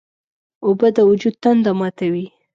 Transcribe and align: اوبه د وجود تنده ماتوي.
اوبه 0.65 0.87
د 0.97 0.99
وجود 1.09 1.35
تنده 1.43 1.71
ماتوي. 1.79 2.25